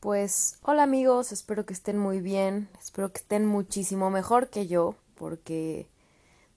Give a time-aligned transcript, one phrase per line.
[0.00, 4.94] Pues hola amigos, espero que estén muy bien, espero que estén muchísimo mejor que yo,
[5.16, 5.88] porque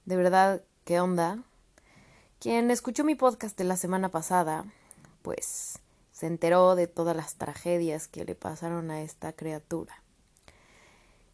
[0.06, 1.40] de verdad, ¿qué onda?
[2.40, 4.66] Quien escuchó mi podcast de la semana pasada,
[5.24, 5.80] pues
[6.12, 10.04] se enteró de todas las tragedias que le pasaron a esta criatura.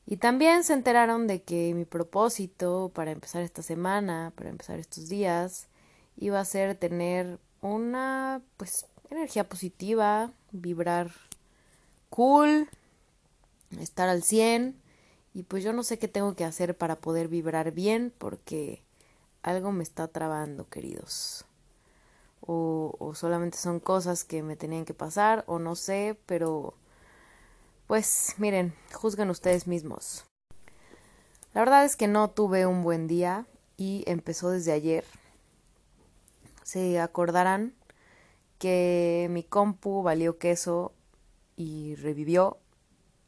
[0.05, 5.10] Y también se enteraron de que mi propósito para empezar esta semana, para empezar estos
[5.10, 5.68] días,
[6.16, 11.12] iba a ser tener una pues energía positiva, vibrar
[12.10, 12.70] cool,
[13.79, 14.79] estar al 100
[15.34, 18.83] y pues yo no sé qué tengo que hacer para poder vibrar bien porque
[19.43, 21.46] algo me está trabando, queridos.
[22.42, 26.74] O, o solamente son cosas que me tenían que pasar o no sé, pero
[27.88, 30.25] pues miren, juzguen ustedes mismos.
[31.54, 33.47] La verdad es que no tuve un buen día
[33.78, 35.05] y empezó desde ayer.
[36.64, 37.73] Se acordarán
[38.59, 40.94] que mi compu valió queso
[41.58, 42.59] y revivió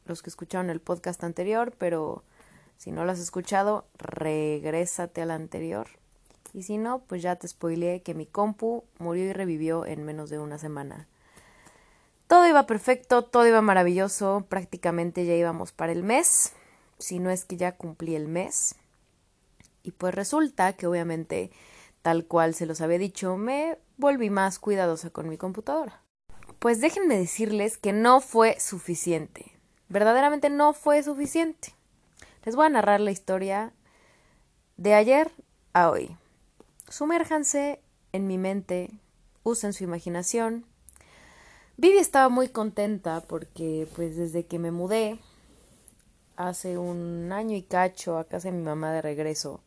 [0.06, 2.24] los que escucharon el podcast anterior, pero
[2.78, 5.88] si no lo has escuchado, regrésate al anterior.
[6.54, 10.30] Y si no, pues ya te spoileé que mi compu murió y revivió en menos
[10.30, 11.06] de una semana.
[12.26, 16.52] Todo iba perfecto, todo iba maravilloso, prácticamente ya íbamos para el mes,
[16.98, 18.76] si no es que ya cumplí el mes.
[19.82, 21.50] Y pues resulta que obviamente,
[22.02, 26.02] tal cual se los había dicho, me volví más cuidadosa con mi computadora.
[26.60, 29.50] Pues déjenme decirles que no fue suficiente.
[29.88, 31.74] Verdaderamente no fue suficiente.
[32.44, 33.72] Les voy a narrar la historia
[34.76, 35.32] de ayer
[35.72, 36.14] a hoy.
[36.90, 37.80] Sumérjanse
[38.12, 38.90] en mi mente,
[39.42, 40.66] usen su imaginación.
[41.78, 45.18] Vivi estaba muy contenta porque pues desde que me mudé
[46.36, 49.62] hace un año y cacho a casa de mi mamá de regreso,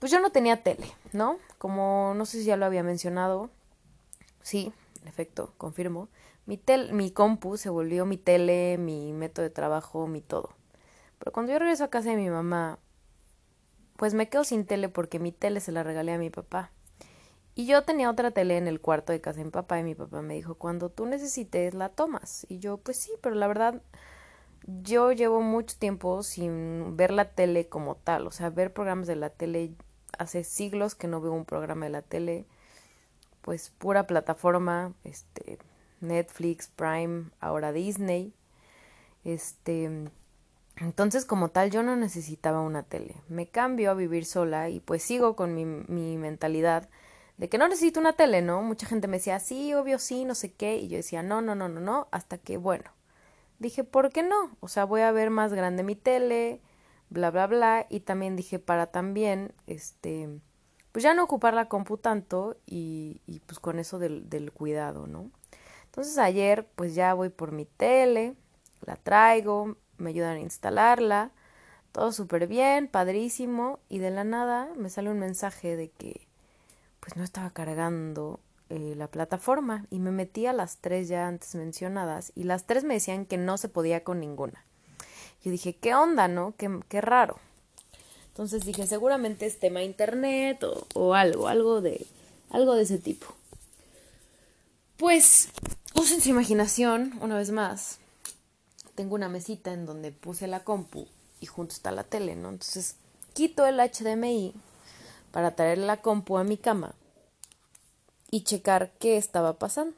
[0.00, 1.38] pues yo no tenía tele, ¿no?
[1.58, 3.50] Como no sé si ya lo había mencionado,
[4.42, 4.72] sí,
[5.06, 6.08] en efecto, confirmo,
[6.46, 10.50] mi, tel mi compu se volvió mi tele, mi método de trabajo, mi todo.
[11.20, 12.80] Pero cuando yo regreso a casa de mi mamá,
[13.96, 16.72] pues me quedo sin tele porque mi tele se la regalé a mi papá.
[17.54, 19.94] Y yo tenía otra tele en el cuarto de casa de mi papá y mi
[19.94, 22.44] papá me dijo, cuando tú necesites la tomas.
[22.48, 23.80] Y yo, pues sí, pero la verdad,
[24.66, 29.16] yo llevo mucho tiempo sin ver la tele como tal, o sea, ver programas de
[29.16, 29.72] la tele,
[30.18, 32.46] hace siglos que no veo un programa de la tele
[33.46, 35.58] pues pura plataforma, este,
[36.00, 38.34] Netflix, Prime, ahora Disney.
[39.24, 39.88] Este,
[40.78, 43.14] entonces como tal yo no necesitaba una tele.
[43.28, 46.88] Me cambio a vivir sola y pues sigo con mi, mi mentalidad
[47.36, 48.62] de que no necesito una tele, ¿no?
[48.62, 51.54] Mucha gente me decía, sí, obvio, sí, no sé qué, y yo decía, no, no,
[51.54, 52.90] no, no, no, hasta que, bueno,
[53.60, 54.56] dije, ¿por qué no?
[54.58, 56.60] O sea, voy a ver más grande mi tele,
[57.10, 60.40] bla, bla, bla, y también dije, para también, este,
[60.96, 65.06] pues ya no ocupar la compu tanto y, y pues con eso del, del cuidado,
[65.06, 65.30] ¿no?
[65.84, 68.34] Entonces ayer pues ya voy por mi tele,
[68.80, 71.32] la traigo, me ayudan a instalarla,
[71.92, 76.26] todo súper bien, padrísimo, y de la nada me sale un mensaje de que
[77.00, 78.40] pues no estaba cargando
[78.70, 82.84] eh, la plataforma y me metí a las tres ya antes mencionadas y las tres
[82.84, 84.64] me decían que no se podía con ninguna.
[85.42, 86.54] Yo dije, ¿qué onda, no?
[86.56, 87.38] Qué, qué raro.
[88.36, 92.06] Entonces dije, seguramente es tema internet o, o algo, algo de,
[92.50, 93.28] algo de ese tipo.
[94.98, 95.48] Pues
[95.94, 97.96] usen su imaginación una vez más.
[98.94, 101.06] Tengo una mesita en donde puse la compu
[101.40, 102.50] y junto está la tele, ¿no?
[102.50, 102.96] Entonces
[103.32, 104.52] quito el HDMI
[105.32, 106.94] para traer la compu a mi cama
[108.30, 109.96] y checar qué estaba pasando.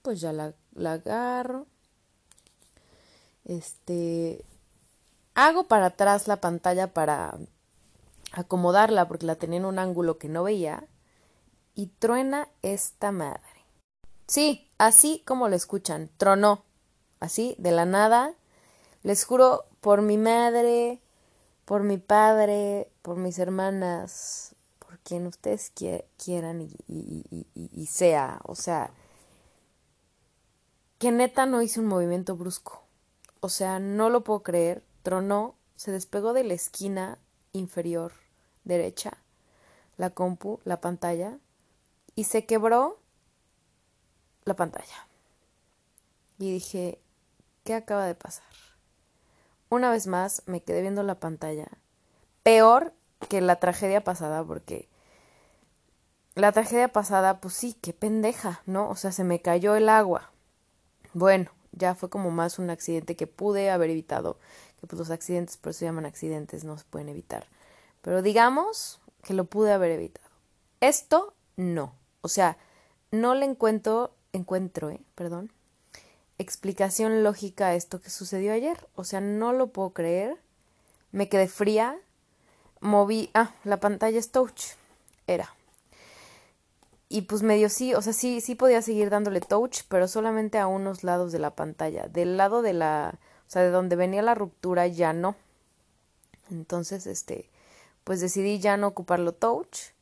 [0.00, 1.66] Pues ya la, la agarro.
[3.44, 4.42] Este.
[5.34, 7.38] Hago para atrás la pantalla para
[8.32, 10.86] acomodarla porque la tenía en un ángulo que no veía
[11.74, 13.42] y truena esta madre.
[14.26, 16.64] Sí, así como lo escuchan, tronó,
[17.20, 18.34] así de la nada.
[19.02, 21.00] Les juro por mi madre,
[21.64, 25.72] por mi padre, por mis hermanas, por quien ustedes
[26.16, 28.90] quieran y, sea, o sea,
[30.98, 32.82] que neta no hice un movimiento brusco.
[33.40, 37.18] O sea, no lo puedo creer, tronó, se despegó de la esquina
[37.52, 38.12] inferior
[38.68, 39.18] derecha,
[39.96, 41.38] la compu, la pantalla,
[42.14, 43.00] y se quebró
[44.44, 45.08] la pantalla.
[46.38, 47.00] Y dije,
[47.64, 48.44] ¿qué acaba de pasar?
[49.70, 51.68] Una vez más me quedé viendo la pantalla.
[52.42, 52.92] Peor
[53.28, 54.88] que la tragedia pasada, porque
[56.34, 58.88] la tragedia pasada, pues sí, qué pendeja, ¿no?
[58.88, 60.30] O sea, se me cayó el agua.
[61.12, 64.38] Bueno, ya fue como más un accidente que pude haber evitado,
[64.80, 67.46] que pues los accidentes por eso se llaman accidentes, no se pueden evitar.
[68.02, 70.28] Pero digamos que lo pude haber evitado.
[70.80, 71.94] Esto no.
[72.20, 72.56] O sea,
[73.10, 75.52] no le encuentro, encuentro, eh, perdón,
[76.38, 78.88] explicación lógica a esto que sucedió ayer.
[78.94, 80.36] O sea, no lo puedo creer.
[81.12, 81.98] Me quedé fría.
[82.80, 83.30] Moví.
[83.34, 84.74] Ah, la pantalla es touch.
[85.26, 85.54] Era.
[87.08, 90.66] Y pues medio sí, o sea, sí, sí podía seguir dándole touch, pero solamente a
[90.66, 92.06] unos lados de la pantalla.
[92.08, 93.18] Del lado de la.
[93.46, 95.34] O sea, de donde venía la ruptura ya no.
[96.50, 97.48] Entonces, este.
[98.08, 99.92] Pues decidí ya no ocuparlo touch.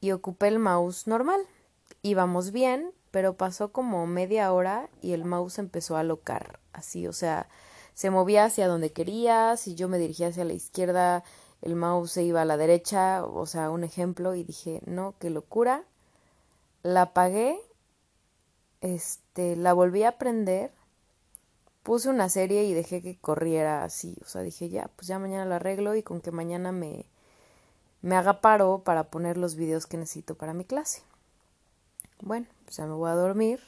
[0.00, 1.40] Y ocupé el mouse normal.
[2.02, 7.12] Íbamos bien, pero pasó como media hora y el mouse empezó a locar, así, o
[7.12, 7.48] sea,
[7.94, 11.22] se movía hacia donde quería, si yo me dirigía hacia la izquierda,
[11.62, 15.30] el mouse se iba a la derecha, o sea, un ejemplo, y dije, no, qué
[15.30, 15.84] locura.
[16.82, 17.60] La apagué,
[18.80, 20.72] este, la volví a prender,
[21.84, 25.44] puse una serie y dejé que corriera así, o sea, dije, ya, pues ya mañana
[25.44, 27.06] la arreglo y con que mañana me,
[28.06, 31.02] me haga paro para poner los videos que necesito para mi clase.
[32.20, 33.60] Bueno, pues ya me voy a dormir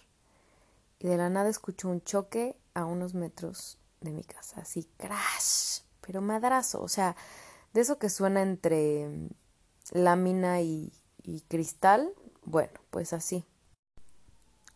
[1.00, 5.80] y de la nada escucho un choque a unos metros de mi casa, así crash,
[6.00, 7.16] pero madrazo, o sea,
[7.72, 9.08] de eso que suena entre
[9.90, 10.92] lámina y,
[11.48, 12.12] cristal,
[12.44, 13.44] bueno, pues así.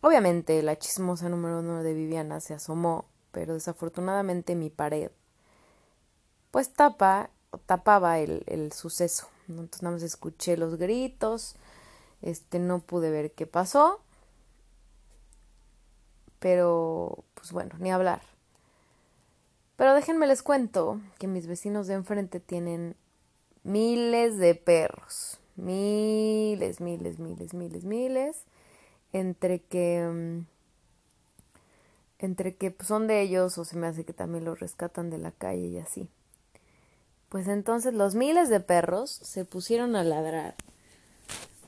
[0.01, 5.09] Obviamente la chismosa número uno de Viviana se asomó, pero desafortunadamente mi pared
[6.51, 7.29] pues tapa
[7.65, 9.32] tapaba el suceso.
[9.47, 11.55] Entonces nada más escuché los gritos,
[12.21, 14.01] este, no pude ver qué pasó.
[16.39, 18.21] Pero, pues bueno, ni hablar.
[19.77, 22.95] Pero déjenme les cuento que mis vecinos de enfrente tienen
[23.63, 25.39] miles de perros.
[25.55, 28.43] Miles, miles, miles, miles, miles.
[29.11, 30.09] Entre que.
[30.11, 30.45] Mm,
[32.19, 35.17] entre que pues, son de ellos o se me hace que también los rescatan de
[35.17, 36.09] la calle y así.
[37.33, 40.53] Pues entonces los miles de perros se pusieron a ladrar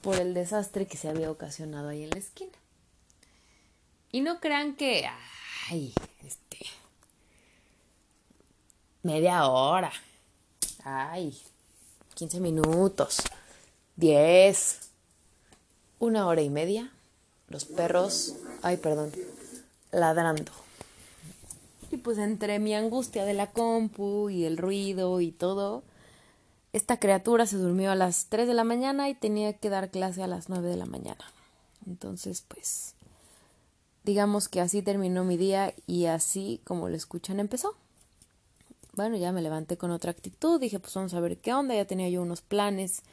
[0.04, 2.52] por el desastre que se había ocasionado ahí en la esquina.
[4.12, 5.10] Y no crean que,
[5.72, 5.92] ay,
[6.24, 6.60] este,
[9.02, 9.92] media hora,
[10.84, 11.36] ay,
[12.14, 13.24] 15 minutos,
[13.96, 14.82] 10,
[15.98, 16.92] una hora y media,
[17.48, 19.12] los perros, ay, perdón,
[19.92, 20.65] ladrando.
[21.96, 25.82] Y pues entre mi angustia de la compu y el ruido y todo,
[26.74, 30.22] esta criatura se durmió a las 3 de la mañana y tenía que dar clase
[30.22, 31.24] a las 9 de la mañana.
[31.88, 32.96] Entonces, pues,
[34.04, 37.78] digamos que así terminó mi día y así, como lo escuchan, empezó.
[38.92, 41.86] Bueno, ya me levanté con otra actitud, dije, pues vamos a ver qué onda, ya
[41.86, 43.04] tenía yo unos planes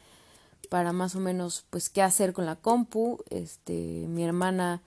[0.69, 3.23] para más o menos, pues, qué hacer con la compu.
[3.29, 4.81] Este, mi hermana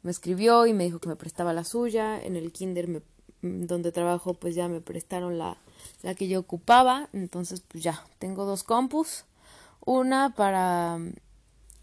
[0.00, 2.18] me escribió y me dijo que me prestaba la suya.
[2.18, 3.02] En el kinder me,
[3.42, 5.56] donde trabajo, pues ya me prestaron la,
[6.02, 7.08] la que yo ocupaba.
[7.12, 9.24] Entonces, pues ya, tengo dos compus.
[9.84, 11.14] Una para mm,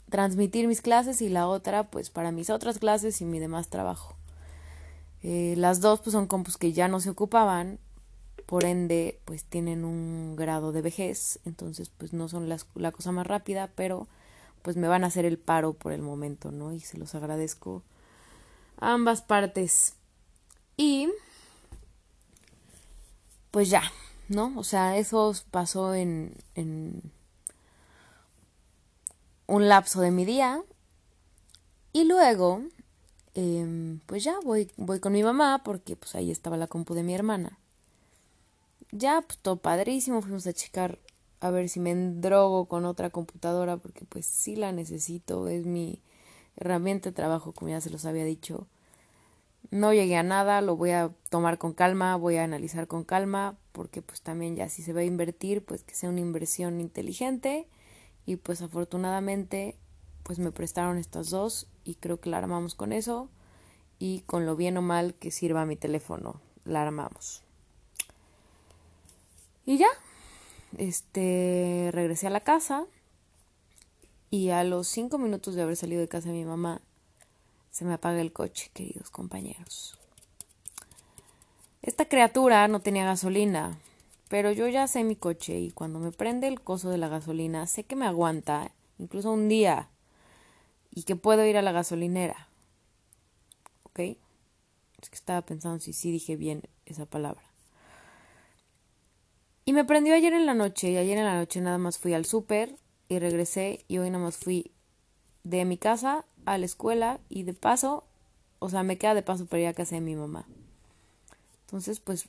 [0.10, 4.16] transmitir mis clases y la otra, pues para mis otras clases y mi demás trabajo.
[5.22, 7.78] Eh, las dos, pues son compus que ya no se ocupaban,
[8.46, 13.28] por ende, pues tienen un grado de vejez, entonces, pues no son la cosa más
[13.28, 14.08] rápida, pero
[14.62, 16.74] pues me van a hacer el paro por el momento, ¿no?
[16.74, 17.84] Y se los agradezco
[18.80, 19.96] a ambas partes.
[20.78, 21.10] Y
[23.52, 23.84] pues ya,
[24.28, 24.54] ¿no?
[24.58, 27.02] O sea, eso pasó en, en
[29.48, 30.64] un lapso de mi día.
[31.92, 32.62] Y luego,
[33.34, 37.04] em, pues ya voy, voy con mi mamá porque pues ahí estaba la compu de
[37.04, 37.58] mi hermana.
[38.92, 41.00] Ya, pues todo padrísimo, fuimos a checar
[41.42, 46.02] a ver si me endrogo con otra computadora porque pues sí la necesito, es mi
[46.58, 48.68] herramienta de trabajo, como ya se los había dicho.
[49.72, 53.58] No llegué a nada, lo voy a tomar con calma, voy a analizar con calma,
[53.72, 57.68] porque pues también ya si se va a invertir, pues que sea una inversión inteligente.
[58.26, 59.76] Y pues afortunadamente
[60.24, 63.30] pues me prestaron estas dos y creo que la armamos con eso.
[63.98, 67.44] Y con lo bien o mal que sirva mi teléfono, la armamos.
[69.66, 69.90] Y ya,
[70.78, 72.86] este, regresé a la casa.
[74.32, 76.82] Y a los cinco minutos de haber salido de casa de mi mamá,
[77.80, 79.98] se me apaga el coche, queridos compañeros.
[81.82, 83.80] Esta criatura no tenía gasolina,
[84.28, 87.68] pero yo ya sé mi coche y cuando me prende el coso de la gasolina
[87.68, 89.88] sé que me aguanta, incluso un día,
[90.92, 92.50] y que puedo ir a la gasolinera.
[93.84, 94.00] ¿Ok?
[95.02, 97.46] Es que estaba pensando si sí dije bien esa palabra.
[99.64, 102.14] Y me prendió ayer en la noche, y ayer en la noche nada más fui
[102.14, 102.76] al súper
[103.08, 104.74] y regresé y hoy nada más fui
[105.46, 108.04] de mi casa a la escuela y de paso,
[108.60, 110.46] o sea, me queda de paso para ir a casa de mi mamá.
[111.66, 112.28] Entonces, pues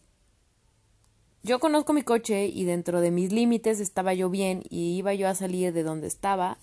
[1.42, 5.26] yo conozco mi coche y dentro de mis límites estaba yo bien y iba yo
[5.26, 6.58] a salir de donde estaba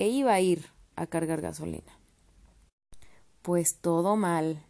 [0.00, 1.98] e iba a ir a cargar gasolina.
[3.42, 4.62] Pues todo mal.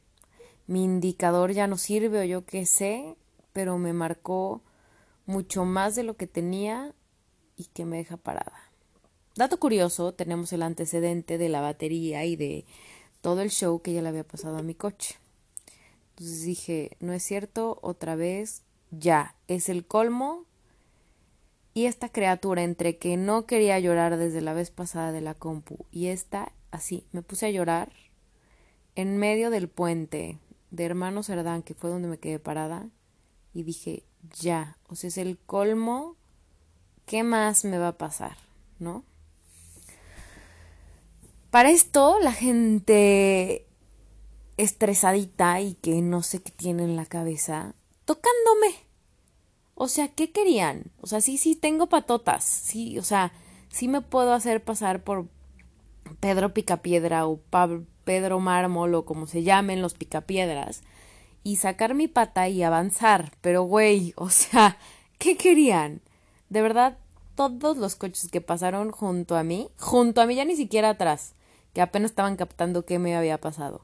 [0.67, 3.17] mi indicador ya no sirve o yo qué sé,
[3.53, 4.61] pero me marcó
[5.25, 6.93] mucho más de lo que tenía
[7.57, 8.67] y que me deja parada.
[9.37, 12.65] Dato curioso, tenemos el antecedente de la batería y de
[13.21, 15.17] todo el show que ya le había pasado a mi coche.
[16.11, 20.47] Entonces dije, no es cierto, otra vez, ya, es el colmo.
[21.75, 25.85] Y esta criatura, entre que no quería llorar desde la vez pasada de la compu
[25.93, 27.93] y esta, así, me puse a llorar
[28.95, 30.39] en medio del puente
[30.71, 32.89] de Hermano Cerdán, que fue donde me quedé parada,
[33.53, 34.03] y dije,
[34.41, 36.17] ya, o sea, es el colmo,
[37.05, 38.39] ¿qué más me va a pasar?
[38.79, 39.05] ¿No?
[41.57, 43.67] Para esto, la gente
[44.59, 48.75] estresadita y que no sé qué tiene en la cabeza, tocándome.
[49.75, 50.93] O sea, ¿qué querían?
[51.01, 52.45] O sea, sí, sí, tengo patotas.
[52.45, 53.33] Sí, o sea,
[53.71, 55.29] sí me puedo hacer pasar por
[56.21, 57.41] Pedro Picapiedra o
[58.05, 60.83] Pedro Mármol o como se llamen los Picapiedras
[61.43, 63.33] y sacar mi pata y avanzar.
[63.41, 64.77] Pero, güey, o sea,
[65.17, 66.03] ¿qué querían?
[66.51, 66.99] De verdad,
[67.35, 71.33] todos los coches que pasaron junto a mí, junto a mí, ya ni siquiera atrás,
[71.77, 73.83] que apenas estaban captando qué me había pasado.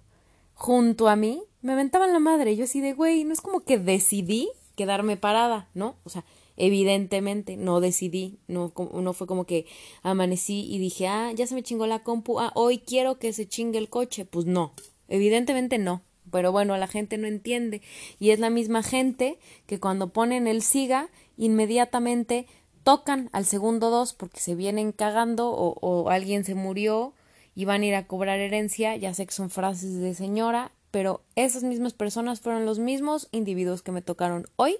[0.55, 2.57] Junto a mí me mentaban la madre.
[2.57, 5.97] Yo así de, güey, no es como que decidí quedarme parada, ¿no?
[6.05, 6.25] O sea,
[6.57, 9.67] evidentemente no decidí, no, no fue como que
[10.03, 13.47] amanecí y dije, ah, ya se me chingó la compu, ah, hoy quiero que se
[13.47, 14.25] chingue el coche.
[14.25, 14.73] Pues no,
[15.09, 16.01] evidentemente no.
[16.31, 17.83] Pero bueno, la gente no entiende.
[18.19, 22.47] Y es la misma gente que cuando ponen el siga, inmediatamente
[22.85, 27.13] tocan al segundo dos porque se vienen cagando o, o alguien se murió
[27.55, 31.23] y van a ir a cobrar herencia, ya sé que son frases de señora, pero
[31.37, 34.79] esas mismas personas fueron los mismos individuos que me tocaron hoy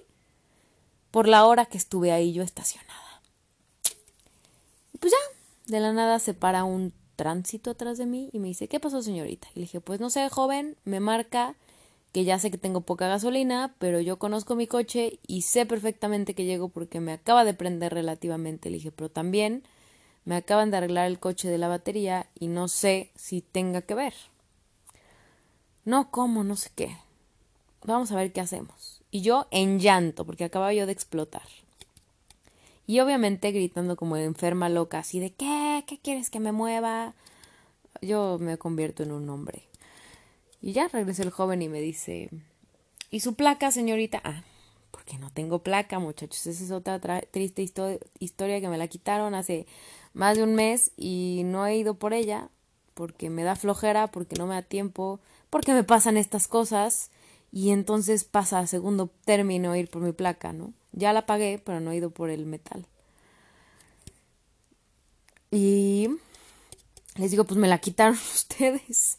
[1.11, 3.21] por la hora que estuve ahí yo estacionada.
[4.93, 8.47] Y pues ya, de la nada se para un tránsito atrás de mí y me
[8.47, 9.47] dice, ¿qué pasó señorita?
[9.53, 11.55] Y le dije, pues no sé, joven, me marca
[12.11, 16.35] que ya sé que tengo poca gasolina, pero yo conozco mi coche y sé perfectamente
[16.35, 18.69] que llego porque me acaba de prender relativamente.
[18.69, 19.63] Le dije, pero también
[20.25, 23.95] me acaban de arreglar el coche de la batería y no sé si tenga que
[23.95, 24.13] ver.
[25.85, 26.43] No, ¿cómo?
[26.43, 26.97] No sé qué.
[27.83, 29.01] Vamos a ver qué hacemos.
[29.11, 31.43] Y yo en llanto, porque acababa yo de explotar.
[32.87, 35.83] Y obviamente gritando como enferma loca, así de ¿qué?
[35.87, 37.13] ¿Qué quieres que me mueva?
[38.01, 39.63] Yo me convierto en un hombre.
[40.61, 42.29] Y ya regresó el joven y me dice,
[43.11, 44.21] ¿y su placa, señorita?
[44.23, 44.43] Ah,
[44.91, 46.47] porque no tengo placa, muchachos.
[46.47, 47.61] Esa es otra triste
[48.19, 49.65] historia que me la quitaron hace
[50.13, 52.49] más de un mes y no he ido por ella
[52.93, 57.09] porque me da flojera, porque no me da tiempo, porque me pasan estas cosas
[57.51, 60.73] y entonces pasa a segundo término ir por mi placa, ¿no?
[60.91, 62.87] Ya la pagué, pero no he ido por el metal.
[65.51, 66.09] Y
[67.15, 69.17] les digo, pues me la quitaron ustedes.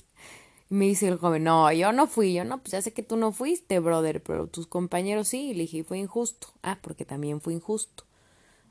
[0.69, 3.03] Y me dice el joven, no, yo no fui, yo no, pues ya sé que
[3.03, 5.51] tú no fuiste, brother, pero tus compañeros sí.
[5.51, 6.49] Y le dije, fue injusto.
[6.63, 8.05] Ah, porque también fue injusto.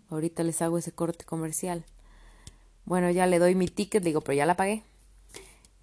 [0.09, 1.85] Ahorita les hago ese corte comercial.
[2.85, 4.83] Bueno, ya le doy mi ticket, digo, pero ya la pagué.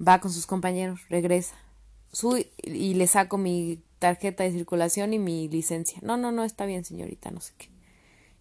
[0.07, 1.55] Va con sus compañeros, regresa.
[2.13, 5.99] Su, y le saco mi tarjeta de circulación y mi licencia.
[6.03, 7.69] No, no, no, está bien, señorita, no sé qué.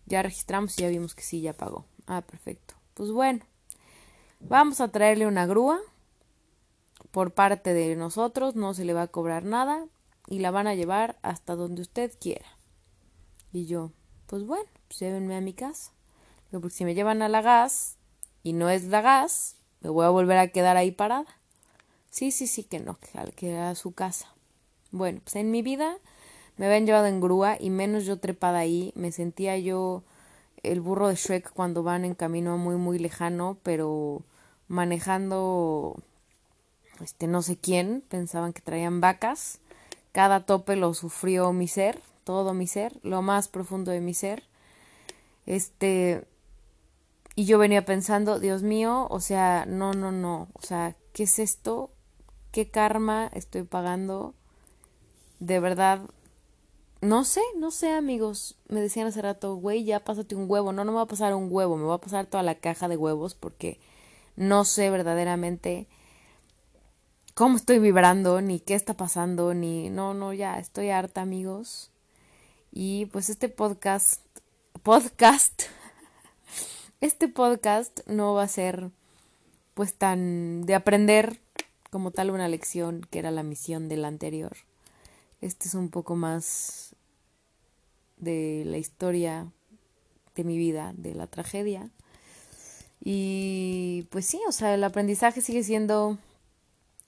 [0.05, 1.85] Ya registramos y ya vimos que sí, ya pagó.
[2.07, 2.73] Ah, perfecto.
[2.95, 3.41] Pues bueno,
[4.39, 5.79] vamos a traerle una grúa
[7.11, 9.85] por parte de nosotros, no se le va a cobrar nada
[10.27, 12.45] y la van a llevar hasta donde usted quiera.
[13.51, 13.91] Y yo,
[14.27, 15.91] pues bueno, pues llévenme a mi casa.
[16.51, 17.97] Porque si me llevan a la gas,
[18.49, 21.25] y no es la gas, me voy a volver a quedar ahí parada.
[22.09, 24.33] Sí, sí, sí, que no, que, que a su casa.
[24.91, 25.97] Bueno, pues en mi vida
[26.57, 28.91] me habían llevado en grúa y menos yo trepada ahí.
[28.95, 30.03] Me sentía yo
[30.63, 34.23] el burro de Shrek cuando van en camino muy, muy lejano, pero
[34.67, 35.95] manejando,
[37.01, 39.59] este, no sé quién, pensaban que traían vacas.
[40.11, 44.43] Cada tope lo sufrió mi ser, todo mi ser, lo más profundo de mi ser.
[45.45, 46.25] Este,
[47.39, 51.39] y yo venía pensando, Dios mío, o sea, no, no, no, o sea, ¿qué es
[51.39, 51.89] esto?
[52.51, 54.35] ¿Qué karma estoy pagando?
[55.39, 56.01] De verdad,
[56.99, 58.57] no sé, no sé, amigos.
[58.67, 60.73] Me decían hace rato, güey, ya pásate un huevo.
[60.73, 62.89] No, no me va a pasar un huevo, me va a pasar toda la caja
[62.89, 63.79] de huevos porque
[64.35, 65.87] no sé verdaderamente
[67.35, 71.89] cómo estoy vibrando, ni qué está pasando, ni no, no, ya estoy harta, amigos.
[72.69, 74.25] Y pues este podcast,
[74.83, 75.61] podcast
[77.01, 78.91] este podcast no va a ser
[79.73, 81.39] pues tan de aprender
[81.89, 84.57] como tal una lección que era la misión del anterior.
[85.41, 86.95] Este es un poco más
[88.17, 89.47] de la historia
[90.35, 91.89] de mi vida, de la tragedia.
[93.01, 96.17] Y pues sí, o sea, el aprendizaje sigue siendo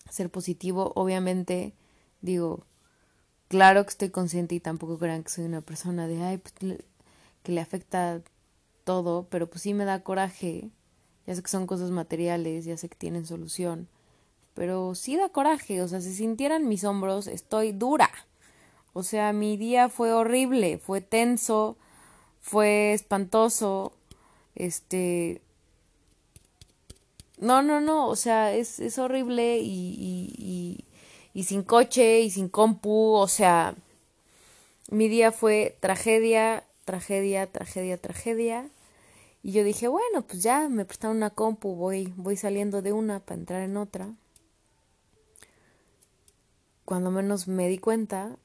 [0.09, 1.73] ser positivo, obviamente,
[2.21, 2.65] digo,
[3.49, 6.53] claro que estoy consciente y tampoco crean que soy una persona de, ay, pues,
[7.43, 8.21] que le afecta
[8.83, 10.69] todo, pero pues sí me da coraje.
[11.27, 13.87] Ya sé que son cosas materiales, ya sé que tienen solución,
[14.53, 18.09] pero sí da coraje, o sea, si sintieran mis hombros, estoy dura.
[18.93, 21.77] O sea, mi día fue horrible, fue tenso,
[22.41, 23.93] fue espantoso,
[24.55, 25.41] este...
[27.37, 30.85] No, no, no, o sea, es, es horrible y, y, y,
[31.33, 33.73] y sin coche y sin compu, o sea,
[34.91, 38.69] mi día fue tragedia, tragedia, tragedia, tragedia.
[39.43, 43.19] Y yo dije, bueno, pues ya me prestaron una compu, voy, voy saliendo de una
[43.19, 44.13] para entrar en otra.
[46.85, 48.35] Cuando menos me di cuenta,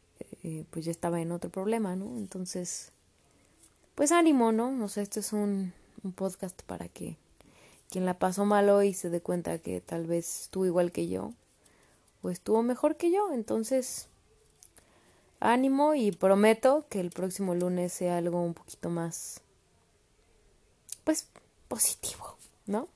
[0.43, 2.17] eh, pues ya estaba en otro problema, ¿no?
[2.17, 2.93] Entonces,
[3.95, 4.85] pues ánimo, ¿no?
[4.85, 7.17] O sea, esto es un, un podcast para que
[7.91, 11.33] quien la pasó mal hoy se dé cuenta que tal vez estuvo igual que yo
[12.23, 13.33] o estuvo mejor que yo.
[13.33, 14.09] Entonces,
[15.53, 19.41] ánimo y prometo que el próximo lunes sea algo un poquito más,
[21.05, 21.29] pues,
[21.69, 22.37] positivo,
[22.67, 22.89] ¿no?